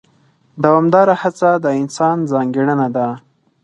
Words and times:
دوامداره 0.63 1.13
هڅه 1.21 1.49
د 1.63 1.65
انسان 1.81 2.17
ځانګړنه 2.31 2.87
ده. 2.95 3.07